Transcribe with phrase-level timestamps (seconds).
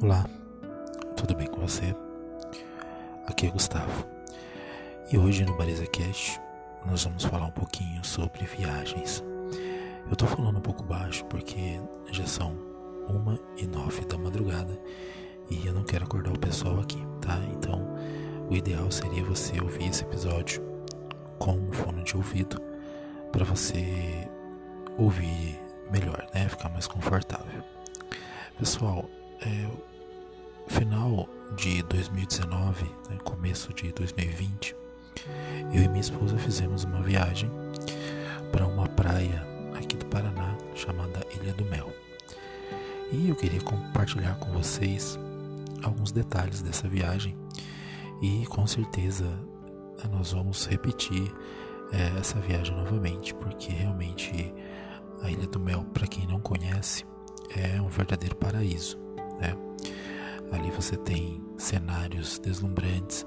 [0.00, 0.24] Olá,
[1.16, 1.92] tudo bem com você?
[3.26, 4.06] Aqui é Gustavo
[5.10, 6.40] e hoje no Bariza Cash
[6.86, 9.24] nós vamos falar um pouquinho sobre viagens.
[10.08, 11.80] Eu tô falando um pouco baixo porque
[12.12, 12.56] já são
[13.08, 14.78] uma e nove da madrugada
[15.50, 17.36] e eu não quero acordar o pessoal aqui, tá?
[17.50, 17.84] Então
[18.48, 20.62] o ideal seria você ouvir esse episódio
[21.40, 22.62] com um fone de ouvido
[23.32, 24.30] para você
[24.96, 26.48] ouvir melhor, né?
[26.48, 27.64] Ficar mais confortável.
[28.56, 29.04] Pessoal,
[29.40, 29.68] é,
[30.68, 34.76] final de 2019, né, começo de 2020,
[35.72, 37.50] eu e minha esposa fizemos uma viagem
[38.52, 41.92] para uma praia aqui do Paraná chamada Ilha do Mel.
[43.10, 45.18] E eu queria compartilhar com vocês
[45.82, 47.36] alguns detalhes dessa viagem
[48.20, 49.26] e com certeza
[50.10, 51.32] nós vamos repetir
[51.92, 54.54] é, essa viagem novamente, porque realmente
[55.22, 57.04] a Ilha do Mel, para quem não conhece,
[57.56, 58.98] é um verdadeiro paraíso,
[59.40, 59.56] né?
[60.52, 63.26] Ali você tem cenários deslumbrantes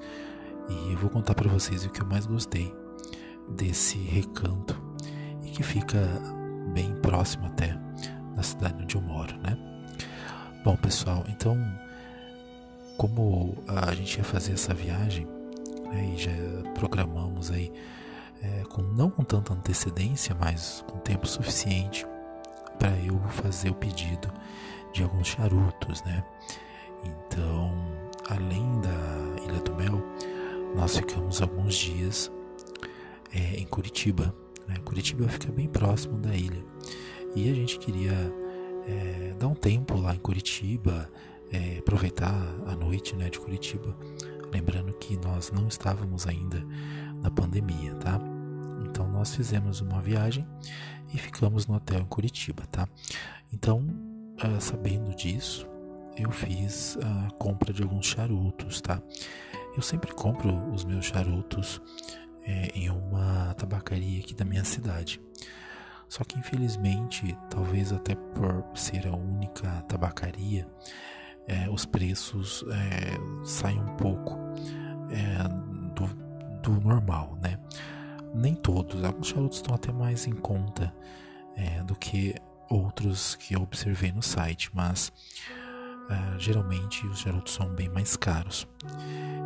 [0.69, 2.73] e eu vou contar para vocês o que eu mais gostei
[3.49, 4.79] desse recanto
[5.43, 5.99] e que fica
[6.73, 7.77] bem próximo até
[8.35, 9.57] da cidade onde eu moro, né?
[10.63, 11.57] Bom, pessoal, então
[12.97, 15.27] como a gente ia fazer essa viagem
[15.91, 16.31] né, e já
[16.75, 17.71] programamos aí
[18.41, 22.05] é, com, não com tanta antecedência, mas com tempo suficiente
[22.77, 24.31] para eu fazer o pedido
[24.93, 26.23] de alguns charutos, né?
[27.03, 27.73] Então,
[28.29, 30.01] além da Ilha do Mel,
[30.75, 32.31] nós ficamos alguns dias
[33.33, 34.33] é, em Curitiba.
[34.67, 34.75] Né?
[34.85, 36.63] Curitiba fica bem próximo da ilha
[37.35, 38.13] e a gente queria
[38.87, 41.09] é, dar um tempo lá em Curitiba,
[41.51, 42.33] é, aproveitar
[42.67, 43.95] a noite né, de Curitiba,
[44.53, 46.65] lembrando que nós não estávamos ainda
[47.21, 48.19] na pandemia, tá?
[48.85, 50.45] Então nós fizemos uma viagem
[51.13, 52.87] e ficamos no hotel em Curitiba, tá?
[53.53, 55.67] Então, uh, sabendo disso,
[56.17, 59.01] eu fiz a compra de alguns charutos, tá?
[59.75, 61.81] Eu sempre compro os meus charutos
[62.43, 65.21] é, em uma tabacaria aqui da minha cidade.
[66.09, 70.67] Só que infelizmente, talvez até por ser a única tabacaria,
[71.47, 74.37] é, os preços é, saem um pouco
[75.09, 75.47] é,
[75.93, 76.07] do,
[76.61, 77.57] do normal, né?
[78.33, 80.93] Nem todos, alguns charutos estão até mais em conta
[81.55, 82.35] é, do que
[82.69, 85.11] outros que eu observei no site, mas
[86.11, 88.67] uh, geralmente os charutos são bem mais caros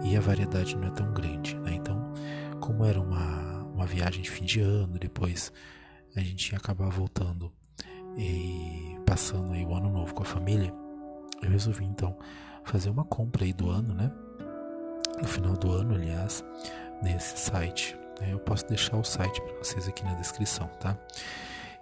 [0.03, 1.55] e a variedade não é tão grande.
[1.59, 1.75] Né?
[1.75, 2.13] Então,
[2.59, 5.51] como era uma, uma viagem de fim de ano, depois
[6.15, 7.51] a gente ia acabar voltando
[8.17, 10.73] e passando aí o ano novo com a família,
[11.41, 12.17] eu resolvi então
[12.63, 14.11] fazer uma compra aí do ano, né?
[15.21, 16.43] No final do ano, aliás,
[17.01, 17.97] nesse site.
[18.21, 20.97] Eu posso deixar o site para vocês aqui na descrição, tá?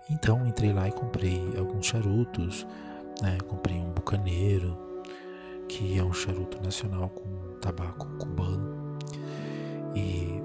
[0.09, 2.67] Então entrei lá e comprei alguns charutos,
[3.21, 3.37] né?
[3.47, 4.77] Comprei um bucaneiro,
[5.67, 8.97] que é um charuto nacional com tabaco cubano.
[9.95, 10.41] E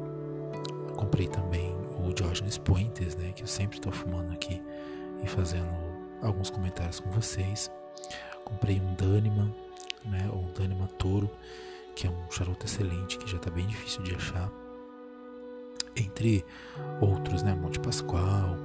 [0.97, 3.33] comprei também o Diógenes Pointers, né?
[3.33, 4.63] Que eu sempre estou fumando aqui
[5.23, 5.69] e fazendo
[6.23, 7.71] alguns comentários com vocês.
[8.45, 9.55] Comprei um Daniman,
[10.05, 10.29] né?
[10.33, 11.31] Ou Daniman Toro,
[11.95, 14.51] que é um charuto excelente, que já está bem difícil de achar.
[15.97, 16.45] Entre
[17.01, 17.55] outros, né?
[17.55, 18.57] Monte Pascoal,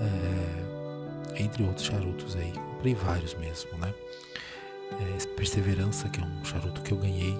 [0.00, 2.52] é, entre outros charutos aí.
[2.78, 3.92] Comprei vários mesmo, né?
[4.92, 7.36] É, Perseverança, que é um charuto que eu ganhei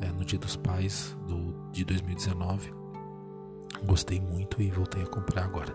[0.00, 2.72] é, no Dia dos Pais do, de 2019.
[3.84, 5.74] Gostei muito e voltei a comprar agora.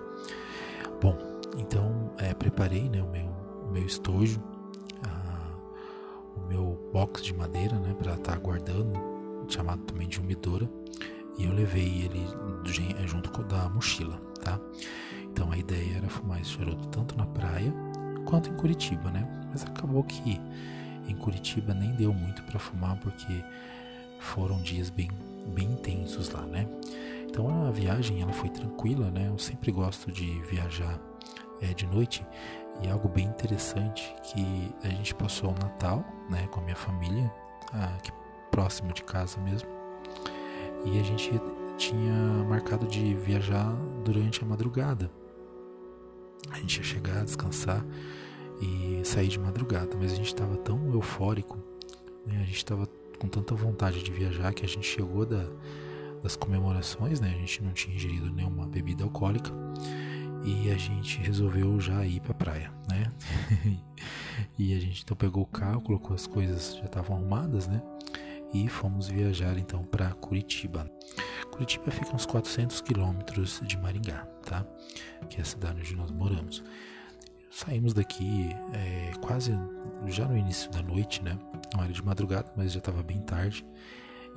[1.01, 1.17] Bom,
[1.57, 3.25] então é, preparei né, o, meu,
[3.65, 4.41] o meu estojo,
[5.03, 5.57] a,
[6.37, 8.93] o meu box de madeira né, para estar tá guardando,
[9.49, 10.69] chamado também de umidora,
[11.37, 12.25] e eu levei ele
[13.05, 14.57] junto com da mochila, tá?
[15.23, 17.73] Então a ideia era fumar esse charuto tanto na praia
[18.25, 19.27] quanto em Curitiba, né?
[19.51, 20.39] Mas acabou que
[21.07, 23.43] em Curitiba nem deu muito para fumar porque
[24.19, 25.09] foram dias bem,
[25.53, 26.67] bem intensos lá, né?
[27.29, 29.27] Então a viagem ela foi tranquila, né?
[29.29, 30.99] Eu sempre gosto de viajar
[31.61, 32.25] é, de noite
[32.81, 37.31] e algo bem interessante que a gente passou o Natal, né, com a minha família,
[37.71, 38.11] aqui
[38.51, 39.69] próximo de casa mesmo,
[40.85, 41.31] e a gente
[41.77, 42.13] tinha
[42.47, 43.73] marcado de viajar
[44.03, 45.09] durante a madrugada.
[46.51, 47.85] A gente ia chegar, descansar
[48.61, 51.57] e sair de madrugada, mas a gente estava tão eufórico,
[52.25, 52.37] né?
[52.41, 52.87] a gente estava
[53.19, 55.45] com tanta vontade de viajar que a gente chegou da,
[56.23, 57.33] das comemorações, né?
[57.35, 59.51] a gente não tinha ingerido nenhuma bebida alcoólica
[60.45, 63.11] e a gente resolveu já ir para a praia, né?
[64.59, 67.81] e a gente então pegou o carro, colocou as coisas já estavam arrumadas, né?
[68.53, 70.89] E fomos viajar então para Curitiba.
[71.55, 74.65] Curitiba fica uns 400 quilômetros de Maringá, tá?
[75.29, 76.61] Que é a cidade onde nós moramos.
[77.49, 79.57] saímos daqui é, quase
[80.07, 81.39] já no início da noite, né?
[81.73, 83.65] Não era de madrugada, mas já estava bem tarde.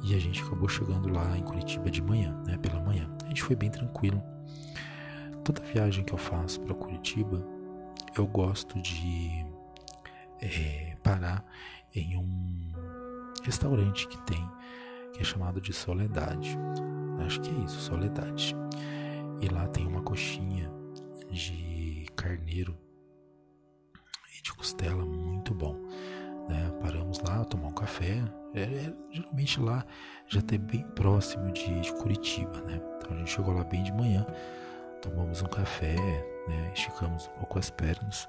[0.05, 2.57] E a gente acabou chegando lá em Curitiba de manhã, né?
[2.57, 3.11] Pela manhã.
[3.25, 4.23] A gente foi bem tranquilo.
[5.43, 7.45] Toda viagem que eu faço para Curitiba,
[8.17, 9.45] eu gosto de
[10.41, 11.45] é, parar
[11.93, 12.73] em um
[13.43, 14.49] restaurante que tem,
[15.19, 16.57] que é chamado de Soledade.
[17.27, 18.55] Acho que é isso, Soledade.
[19.41, 20.71] E lá tem uma coxinha
[21.29, 22.79] de carneiro
[24.39, 25.75] e de costela muito bom.
[26.49, 26.73] Né?
[26.81, 28.23] Paramos lá, tomar um café.
[28.55, 29.85] É, é, geralmente lá
[30.29, 32.81] já tem bem próximo de, de, Curitiba, né?
[32.97, 34.25] Então a gente chegou lá bem de manhã,
[35.03, 35.97] tomamos um café,
[36.47, 36.73] né?
[36.73, 38.29] esticamos um pouco as pernas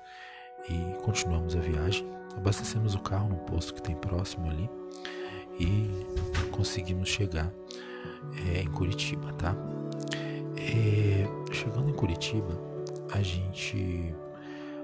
[0.68, 2.06] e continuamos a viagem.
[2.36, 4.70] Abastecemos o carro no posto que tem próximo ali
[6.60, 7.54] conseguimos chegar
[8.54, 9.56] é, em Curitiba, tá?
[10.58, 12.54] É, chegando em Curitiba,
[13.14, 14.14] a gente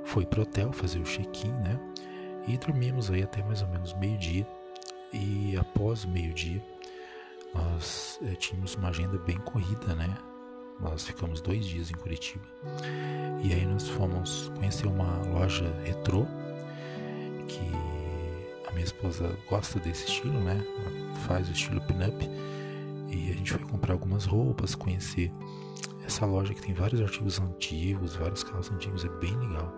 [0.05, 1.77] foi pro hotel fazer o check-in, né?
[2.47, 4.47] E dormimos aí até mais ou menos meio-dia.
[5.11, 6.63] E após o meio-dia,
[7.53, 10.17] nós é, tínhamos uma agenda bem corrida, né?
[10.79, 12.45] Nós ficamos dois dias em Curitiba.
[13.43, 16.25] E aí nós fomos conhecer uma loja retrô
[17.49, 17.94] que
[18.75, 20.63] minha esposa gosta desse estilo, né?
[20.77, 22.29] Ela faz o estilo pin-up.
[23.09, 25.31] E a gente foi comprar algumas roupas, conhecer
[26.05, 29.73] essa loja que tem vários artigos antigos, vários carros antigos, é bem legal.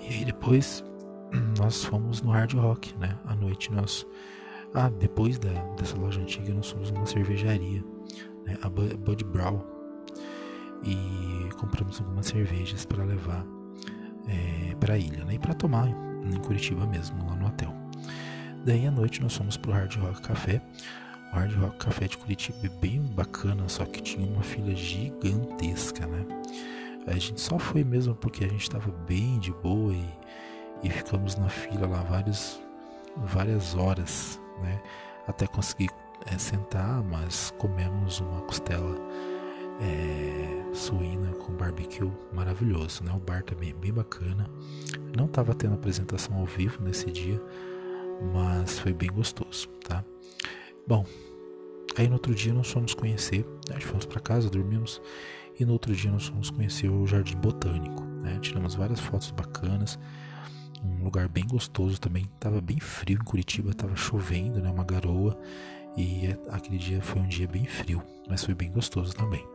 [0.00, 0.82] E aí depois
[1.58, 3.18] nós fomos no Hard Rock, né?
[3.26, 4.06] À noite nós.
[4.74, 7.84] Ah, depois da, dessa loja antiga nós fomos numa cervejaria,
[8.44, 8.58] né?
[8.62, 9.60] a Bud Brown.
[10.82, 13.46] E compramos algumas cervejas para levar
[14.28, 15.34] é, para a ilha, né?
[15.34, 17.74] E para tomar em Curitiba mesmo, lá no hotel.
[18.64, 20.60] Daí à noite nós fomos pro Hard Rock Café.
[21.32, 26.06] O Hard Rock Café de Curitiba é bem bacana, só que tinha uma fila gigantesca,
[26.06, 26.24] né?
[27.06, 30.08] A gente só foi mesmo porque a gente estava bem de boa e,
[30.82, 32.60] e ficamos na fila lá vários,
[33.16, 34.80] várias horas, né?
[35.28, 35.90] Até conseguir
[36.26, 38.96] é, sentar, mas comemos uma costela
[39.80, 43.12] é, suína com barbecue maravilhoso, né?
[43.12, 44.48] O bar também é bem bacana.
[45.16, 47.40] Não estava tendo apresentação ao vivo nesse dia,
[48.32, 50.04] mas foi bem gostoso, tá?
[50.86, 51.04] Bom,
[51.96, 53.80] aí no outro dia nós fomos conhecer, né?
[53.80, 55.00] fomos para casa, dormimos
[55.58, 58.38] e no outro dia nós fomos conhecer o Jardim Botânico, né?
[58.40, 59.98] Tiramos várias fotos bacanas,
[60.84, 62.26] um lugar bem gostoso também.
[62.38, 64.70] Tava bem frio em Curitiba, tava chovendo, né?
[64.70, 65.36] Uma garoa
[65.96, 69.46] e aquele dia foi um dia bem frio, mas foi bem gostoso também.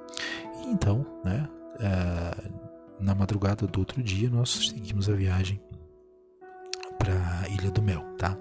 [0.67, 1.47] Então, né?
[1.79, 2.51] É,
[2.99, 5.59] na madrugada do outro dia nós seguimos a viagem
[6.97, 8.38] para Ilha do Mel, tá?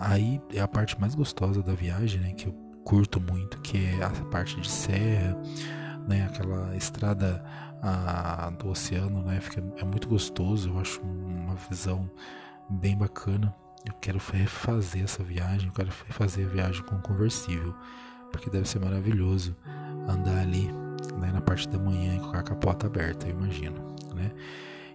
[0.00, 2.32] Aí é a parte mais gostosa da viagem, né?
[2.32, 2.52] Que eu
[2.84, 5.36] curto muito, que é a parte de serra,
[6.06, 6.24] né?
[6.26, 7.44] Aquela estrada
[7.82, 9.40] a, do oceano, né?
[9.40, 12.10] Fica, é muito gostoso, eu acho uma visão
[12.70, 13.54] bem bacana.
[13.86, 17.74] Eu quero refazer essa viagem, eu quero refazer a viagem com conversível,
[18.32, 19.54] porque deve ser maravilhoso
[20.08, 20.70] andar ali
[21.18, 24.30] né, na parte da manhã com a capota aberta, eu imagino, né?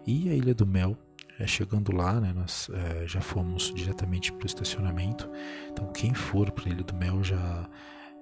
[0.05, 0.97] E a Ilha do Mel,
[1.39, 5.29] é, chegando lá, né, nós é, já fomos diretamente para o estacionamento.
[5.71, 7.69] Então, quem for para a Ilha do Mel já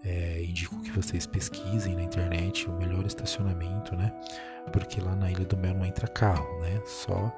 [0.04, 4.12] é, indico que vocês pesquisem na internet o melhor estacionamento, né?
[4.72, 6.82] Porque lá na Ilha do Mel não entra carro, né?
[6.86, 7.34] Só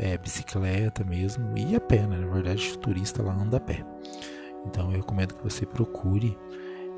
[0.00, 2.16] é, bicicleta mesmo e a pé, né?
[2.16, 3.84] Na verdade, o turista lá anda a pé.
[4.66, 6.36] Então eu recomendo que você procure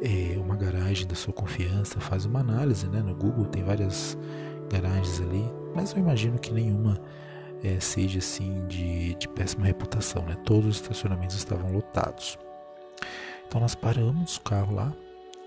[0.00, 3.02] é, uma garagem da sua confiança, faz uma análise, né?
[3.02, 4.16] No Google tem várias
[4.70, 5.44] garagens ali,
[5.74, 6.96] mas eu imagino que nenhuma
[7.64, 10.36] é, seja assim de, de péssima reputação, né?
[10.44, 12.38] Todos os estacionamentos estavam lotados.
[13.48, 14.92] Então nós paramos o carro lá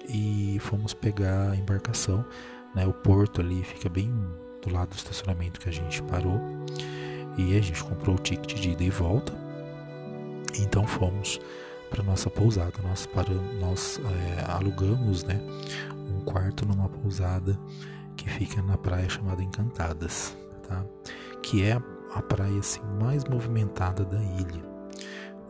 [0.09, 2.25] e fomos pegar a embarcação,
[2.75, 2.85] né?
[2.85, 4.11] O porto ali fica bem
[4.61, 6.39] do lado do estacionamento que a gente parou.
[7.37, 9.33] E a gente comprou o ticket de ida e volta.
[10.59, 11.39] Então fomos
[11.89, 12.73] para nossa pousada.
[12.83, 15.41] Nós, paramos, nós é, alugamos né,
[16.09, 17.57] um quarto numa pousada
[18.15, 20.35] que fica na praia chamada Encantadas,
[20.67, 20.83] tá?
[21.41, 21.73] que é
[22.13, 24.63] a praia assim, mais movimentada da ilha.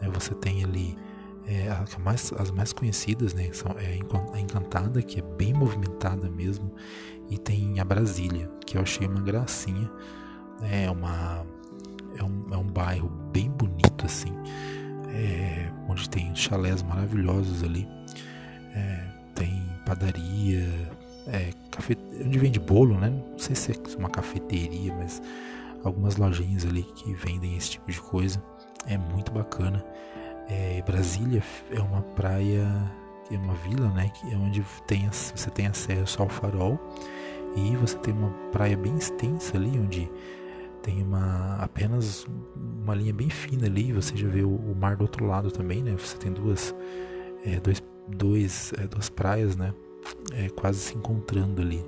[0.01, 0.09] Né?
[0.11, 0.97] Você tem ali
[1.47, 3.99] é, a mais, as mais conhecidas né, são é
[4.33, 6.71] a Encantada, que é bem movimentada mesmo,
[7.29, 9.91] e tem a Brasília, que eu achei uma gracinha.
[10.63, 11.45] É uma
[12.17, 14.33] é um, é um bairro bem bonito assim,
[15.09, 17.87] é, onde tem chalés maravilhosos ali,
[18.73, 19.03] é,
[19.33, 20.67] tem padaria,
[21.27, 23.09] é, café, onde vende bolo, né?
[23.09, 25.21] Não sei se é uma cafeteria, mas
[25.83, 28.43] algumas lojinhas ali que vendem esse tipo de coisa.
[28.87, 29.83] É muito bacana.
[30.47, 31.41] É, Brasília
[31.71, 32.67] é uma praia,
[33.31, 34.09] é uma vila, né?
[34.09, 36.79] Que é onde tem, você tem acesso ao farol
[37.55, 40.09] e você tem uma praia bem extensa ali, onde
[40.85, 45.01] tem uma apenas uma linha bem fina ali, você já vê o, o mar do
[45.01, 45.95] outro lado também, né?
[45.97, 46.75] Você tem duas,
[47.43, 49.73] é, dois, dois, é, duas praias, né?
[50.31, 51.83] É, quase se encontrando ali.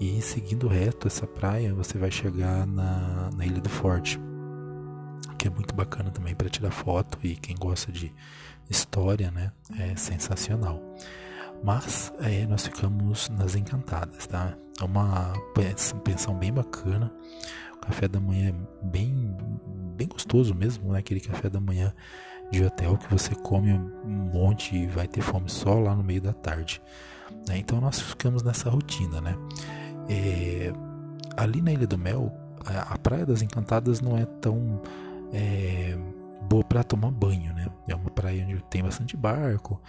[0.00, 4.18] E seguindo reto essa praia, você vai chegar na, na Ilha do Forte,
[5.38, 8.12] que é muito bacana também para tirar foto e quem gosta de
[8.68, 9.52] história, né?
[9.78, 10.82] É sensacional.
[11.62, 14.56] Mas é, nós ficamos nas Encantadas, tá?
[14.80, 15.32] É uma
[16.02, 17.12] pensão bem bacana.
[17.82, 19.36] Café da manhã é bem,
[19.96, 20.98] bem gostoso mesmo, né?
[21.00, 21.92] Aquele café da manhã
[22.50, 26.20] de hotel que você come um monte e vai ter fome só lá no meio
[26.20, 26.80] da tarde.
[27.48, 27.58] Né?
[27.58, 29.34] Então nós ficamos nessa rotina, né?
[30.08, 30.72] É,
[31.36, 32.32] ali na Ilha do Mel,
[32.64, 34.80] a, a, Praia das Encantadas não é tão
[35.32, 35.96] é,
[36.48, 37.66] boa para tomar banho, né?
[37.88, 39.80] É uma praia onde tem bastante barco,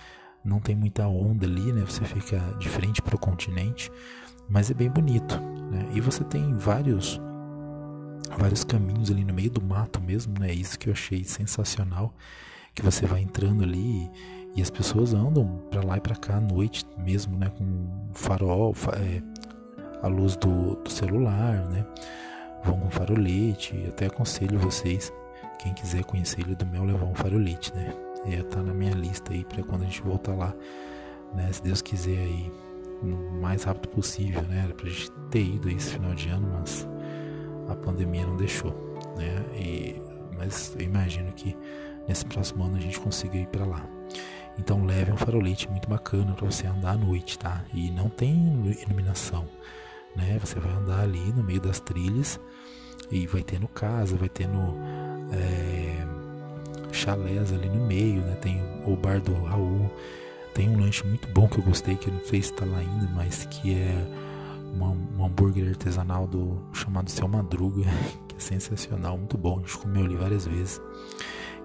[0.44, 1.82] não tem muita onda ali, né?
[1.82, 3.92] Você fica de frente para o continente,
[4.50, 5.90] mas é bem bonito, né?
[5.94, 7.20] E você tem vários
[8.38, 10.54] vários caminhos ali no meio do mato mesmo, né?
[10.54, 12.14] Isso que eu achei sensacional,
[12.74, 14.10] que você vai entrando ali
[14.56, 17.52] e as pessoas andam para lá e para cá à noite mesmo, né?
[17.58, 19.22] Com farol, é,
[20.02, 21.86] a luz do, do celular, né?
[22.64, 23.74] Vão com farolete.
[23.88, 25.12] Até aconselho vocês,
[25.60, 27.94] quem quiser conhecer Ilha do Mel, levar um farolete, né?
[28.26, 30.54] estar tá na minha lista aí para quando a gente voltar lá,
[31.34, 31.52] né?
[31.52, 32.52] Se Deus quiser aí,
[33.02, 34.62] no mais rápido possível, né?
[34.66, 36.88] Era pra gente ter ido esse final de ano, mas
[37.68, 38.72] a pandemia não deixou,
[39.18, 39.46] né?
[39.56, 40.02] E,
[40.38, 41.56] mas eu imagino que
[42.08, 43.86] nesse próximo ano a gente consiga ir para lá.
[44.58, 47.64] Então leve um farolete muito bacana para você andar à noite, tá?
[47.74, 48.34] E não tem
[48.82, 49.48] iluminação,
[50.16, 50.38] né?
[50.40, 52.40] Você vai andar ali no meio das trilhas
[53.12, 54.78] e vai ter no casa, vai ter no
[55.32, 56.06] é,
[56.92, 58.36] chalés ali no meio, né?
[58.36, 59.90] Tem o bar do Raul,
[60.54, 62.78] tem um lanche muito bom que eu gostei, que eu não sei se está lá
[62.78, 63.96] ainda, mas que é
[64.82, 67.84] um hambúrguer artesanal do chamado Seu Madruga,
[68.28, 69.58] que é sensacional, muito bom.
[69.58, 70.82] A gente comeu ali várias vezes.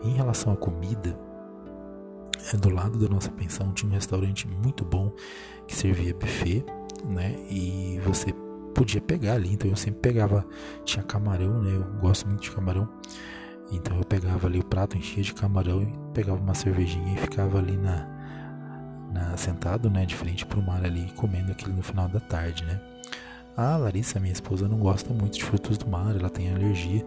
[0.02, 1.18] em relação à comida,
[2.52, 5.12] é, do lado da nossa pensão tinha um restaurante muito bom
[5.66, 6.64] que servia buffet,
[7.04, 7.36] né?
[7.50, 8.32] E você
[8.74, 10.46] podia pegar ali, então eu sempre pegava,
[10.84, 11.74] tinha camarão, né?
[11.74, 12.88] Eu gosto muito de camarão.
[13.70, 17.58] Então eu pegava ali o prato, enchia de camarão e pegava uma cervejinha e ficava
[17.58, 18.08] ali na,
[19.12, 22.80] na sentado, né, de frente pro mar ali, comendo aquilo no final da tarde, né?
[23.58, 27.04] A Larissa, minha esposa, não gosta muito de frutos do mar, ela tem alergia,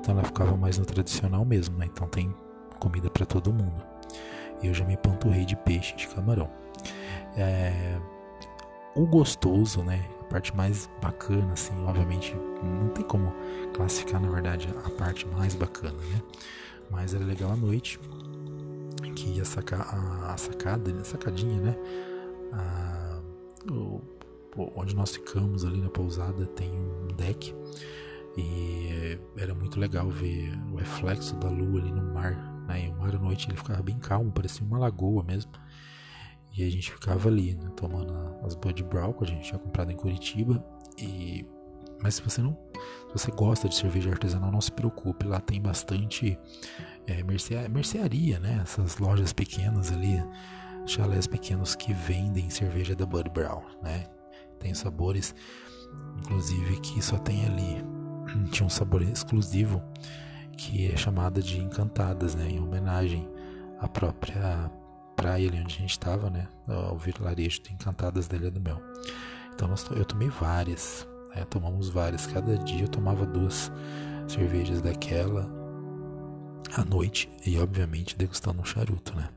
[0.00, 1.86] então ela ficava mais no tradicional mesmo, né?
[1.86, 2.34] Então tem
[2.80, 3.80] comida para todo mundo.
[4.60, 6.50] Eu já me panturrei de peixe, de camarão.
[7.36, 8.00] É...
[8.96, 10.04] O gostoso, né?
[10.28, 13.32] parte mais bacana, assim, obviamente não tem como
[13.72, 16.20] classificar, na verdade, a parte mais bacana, né?
[16.90, 18.00] Mas era legal à noite,
[19.14, 21.76] que a, saca, a, a sacada, a sacadinha, né?
[22.52, 23.20] A,
[23.70, 24.00] o,
[24.56, 27.54] onde nós ficamos ali na pousada tem um deck
[28.36, 32.86] e era muito legal ver o reflexo da lua ali no mar, né?
[32.86, 35.52] E o mar à noite ele ficava bem calmo, parecia uma lagoa mesmo.
[36.56, 38.12] E a gente ficava ali, né, tomando
[38.44, 40.62] as Bud Brown que a gente tinha comprado em Curitiba.
[40.98, 41.46] E
[42.02, 42.58] mas se você não,
[43.08, 46.36] se você gosta de cerveja artesanal, não se preocupe, lá tem bastante
[47.06, 47.22] é,
[47.68, 48.60] mercearia, né?
[48.62, 50.22] Essas lojas pequenas ali,
[50.84, 54.06] chalés pequenos que vendem cerveja da Bud Brown, né?
[54.62, 55.34] Tem sabores,
[56.18, 57.84] inclusive que só tem ali.
[58.52, 59.82] Tinha um sabor exclusivo
[60.56, 62.48] que é chamada de Encantadas, né?
[62.48, 63.28] Em homenagem
[63.80, 64.70] à própria
[65.16, 66.46] praia ali onde a gente estava, né?
[66.68, 68.80] Ao vilarejo de Encantadas da Ilha do Mel.
[69.52, 71.44] Então nós, eu tomei várias, né?
[71.44, 72.26] tomamos várias.
[72.26, 73.72] Cada dia eu tomava duas
[74.28, 75.50] cervejas daquela
[76.76, 79.28] à noite e obviamente degustando um charuto, né?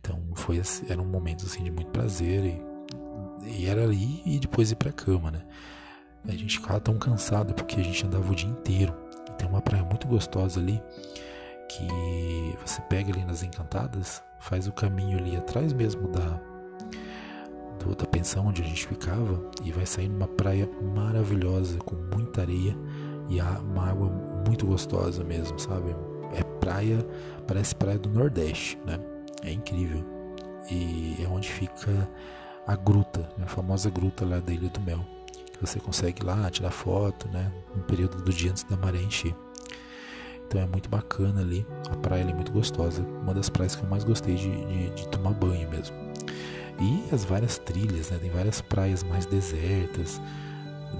[0.00, 2.69] Então foi assim, era um momento assim de muito prazer e,
[3.42, 5.42] e era ali e depois ir para cama, né?
[6.28, 8.94] A gente ficava tão cansado porque a gente andava o dia inteiro.
[9.28, 10.82] E tem uma praia muito gostosa ali
[11.68, 16.40] que você pega ali nas Encantadas, faz o caminho ali atrás mesmo da
[17.78, 22.42] do, da pensão onde a gente ficava e vai sair numa praia maravilhosa com muita
[22.42, 22.76] areia
[23.28, 24.08] e uma água
[24.46, 25.94] muito gostosa mesmo, sabe?
[26.34, 26.98] É praia,
[27.46, 28.98] parece praia do Nordeste, né?
[29.42, 30.04] É incrível.
[30.70, 32.08] E é onde fica
[32.70, 35.04] a gruta, a famosa gruta lá da Ilha do Mel,
[35.52, 37.52] que você consegue lá tirar foto, né?
[37.74, 39.34] No período do dia antes da maré encher.
[40.46, 41.66] Então é muito bacana ali.
[41.90, 43.02] A praia é muito gostosa.
[43.02, 45.96] Uma das praias que eu mais gostei de, de, de tomar banho mesmo.
[46.80, 48.18] E as várias trilhas, né?
[48.18, 50.22] Tem várias praias mais desertas,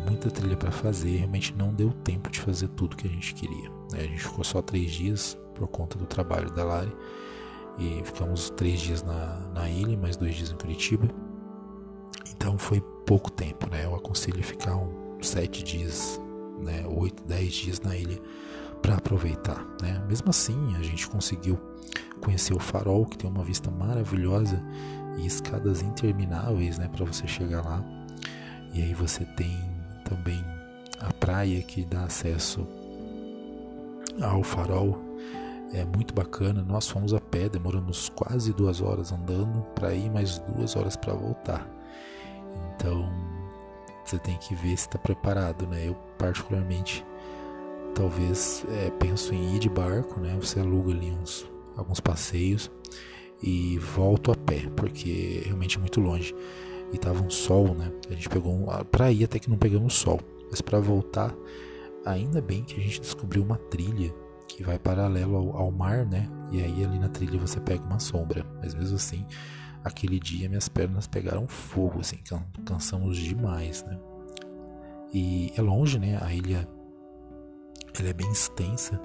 [0.09, 1.19] muita trilha para fazer.
[1.19, 3.71] Realmente não deu tempo de fazer tudo que a gente queria.
[3.93, 4.00] Né?
[4.00, 6.93] A gente ficou só três dias por conta do trabalho da Lari.
[7.79, 11.09] E ficamos três dias na, na ilha, mais dois dias em Curitiba.
[12.40, 13.85] Então foi pouco tempo, né?
[13.85, 16.18] Eu aconselho ficar uns sete dias,
[16.59, 16.87] né?
[16.87, 18.18] 8, 10 dias na ilha
[18.80, 20.02] para aproveitar, né?
[20.09, 21.61] Mesmo assim, a gente conseguiu
[22.23, 24.59] conhecer o farol, que tem uma vista maravilhosa
[25.18, 27.85] e escadas intermináveis, né, para você chegar lá.
[28.73, 29.54] E aí você tem
[30.06, 30.42] também
[30.99, 32.66] a praia que dá acesso
[34.23, 34.99] ao farol.
[35.75, 36.62] É muito bacana.
[36.62, 41.12] Nós fomos a pé, demoramos quase duas horas andando para ir, mais duas horas para
[41.12, 41.80] voltar.
[42.75, 43.09] Então
[44.04, 45.88] você tem que ver se está preparado, né?
[45.88, 47.04] Eu particularmente
[47.95, 50.37] talvez é, penso em ir de barco, né?
[50.40, 52.71] Você aluga ali uns alguns passeios
[53.42, 56.35] e volto a pé, porque realmente é muito longe.
[56.92, 57.90] E tava um sol, né?
[58.09, 61.35] A gente pegou um, para ir até que não pegamos sol, mas para voltar,
[62.04, 64.12] ainda bem que a gente descobriu uma trilha
[64.49, 66.28] que vai paralelo ao, ao, mar, né?
[66.50, 68.45] E aí ali na trilha você pega uma sombra.
[68.61, 69.25] Mas mesmo assim,
[69.85, 72.19] aquele dia minhas pernas pegaram fogo, assim,
[72.65, 73.99] cansamos demais, né?
[75.13, 76.19] E é longe, né?
[76.23, 76.69] A ilha
[77.99, 79.01] ela é bem extensa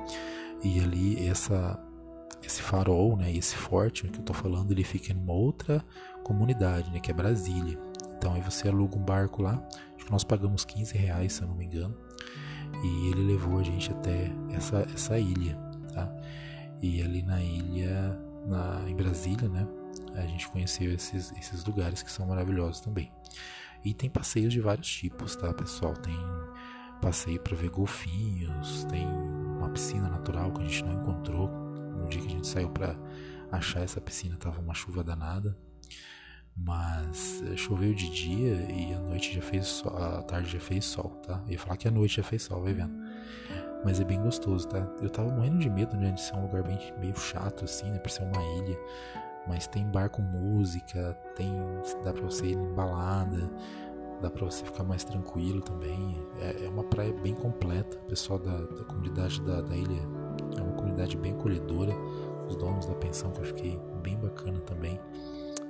[0.63, 1.79] e ali essa
[2.43, 5.83] esse farol, né, esse forte que eu tô falando, ele fica em uma outra
[6.23, 7.79] comunidade, né, que é Brasília.
[8.17, 11.47] Então aí você aluga um barco lá, acho que nós pagamos 15 reais, se eu
[11.47, 11.97] não me engano,
[12.83, 15.55] e ele levou a gente até essa, essa ilha,
[15.91, 16.07] tá?
[16.81, 19.67] E ali na ilha, na, em Brasília, né,
[20.17, 23.11] a gente conheceu esses, esses lugares que são maravilhosos também.
[23.83, 25.93] E tem passeios de vários tipos, tá, pessoal?
[25.93, 26.15] Tem
[27.01, 32.21] passeio para ver golfinhos, tem uma piscina natural que a gente não encontrou, no dia
[32.21, 32.95] que a gente saiu para
[33.51, 35.57] achar essa piscina tava uma chuva danada,
[36.55, 40.85] mas eh, choveu de dia e a noite já fez sol, a tarde já fez
[40.85, 41.41] sol, tá?
[41.45, 42.93] Eu ia falar que a noite já fez sol, vai vendo.
[43.83, 44.79] Mas é bem gostoso, tá?
[45.01, 47.99] Eu tava morrendo de medo né, de ser um lugar bem meio chato assim, né,
[47.99, 48.79] por ser uma ilha,
[49.47, 51.53] mas tem bar com música, tem
[52.03, 53.49] dá para você ir em balada,
[54.21, 56.17] dá para você ficar mais tranquilo também.
[56.39, 57.97] É, é, uma praia bem completa.
[57.97, 60.01] O pessoal da, da comunidade da, da ilha
[60.57, 61.93] é uma comunidade bem acolhedora.
[62.47, 64.99] Os donos da pensão que eu fiquei bem bacana também.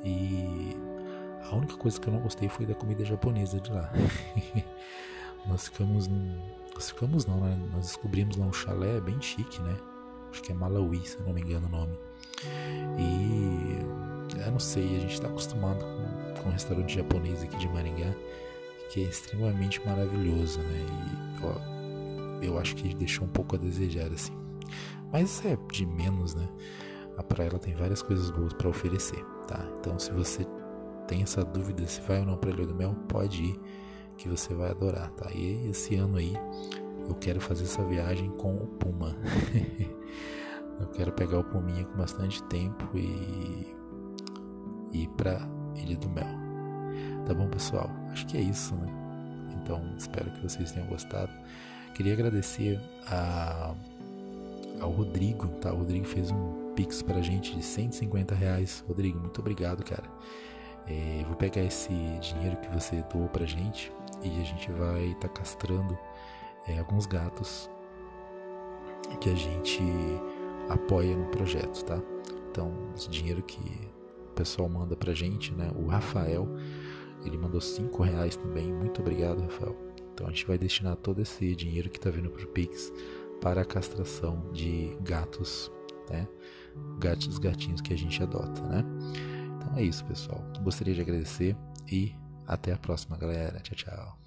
[0.03, 0.75] E
[1.49, 3.91] a única coisa que eu não gostei foi da comida japonesa de lá.
[5.47, 6.39] nós ficamos num,
[6.73, 7.57] nós ficamos não, né?
[7.71, 9.75] Nós descobrimos lá um chalé bem chique, né?
[10.29, 11.97] Acho que é Malawi, se não me engano o nome.
[12.97, 13.79] E
[14.39, 18.13] eu não sei, a gente está acostumado com, com um restaurante japonês aqui de Maringá
[18.89, 20.85] que é extremamente maravilhoso, né?
[21.41, 24.33] E ó, eu acho que deixou um pouco a desejar assim.
[25.11, 26.47] Mas é de menos, né?
[27.17, 29.65] A praia ela tem várias coisas boas para oferecer, tá?
[29.79, 30.45] Então se você
[31.07, 33.59] tem essa dúvida se vai ou não para Ilha do Mel, pode ir
[34.17, 35.29] que você vai adorar, tá?
[35.33, 36.33] E esse ano aí
[37.07, 39.15] eu quero fazer essa viagem com o Puma.
[40.79, 43.75] eu quero pegar o Puminha com bastante tempo e
[44.93, 45.39] ir para
[45.75, 46.25] Ilha do Mel.
[47.25, 47.89] Tá bom, pessoal?
[48.11, 48.87] Acho que é isso, né?
[49.61, 51.31] Então, espero que vocês tenham gostado.
[51.93, 53.73] Queria agradecer a
[54.81, 55.71] ao Rodrigo, tá?
[55.73, 58.83] O Rodrigo fez um pix pra gente de 150 reais.
[58.87, 60.03] Rodrigo, muito obrigado, cara.
[60.87, 65.29] É, vou pegar esse dinheiro que você doou pra gente e a gente vai estar
[65.29, 65.97] tá castrando
[66.67, 67.69] é, alguns gatos
[69.19, 69.81] que a gente
[70.69, 72.01] apoia no projeto, tá?
[72.49, 73.59] Então, esse dinheiro que
[74.29, 75.71] o pessoal manda pra gente, né?
[75.75, 76.47] O Rafael,
[77.25, 78.71] ele mandou 5 reais também.
[78.73, 79.75] Muito obrigado, Rafael.
[80.13, 82.91] Então a gente vai destinar todo esse dinheiro que tá vindo pro Pix
[83.41, 85.69] para a castração de gatos,
[86.09, 86.25] né?
[86.99, 88.83] Gatos, gatinhos que a gente adota, né?
[89.57, 90.41] Então é isso, pessoal.
[90.63, 91.55] Gostaria de agradecer
[91.91, 92.15] e
[92.47, 93.59] até a próxima, galera.
[93.59, 94.24] Tchau, tchau.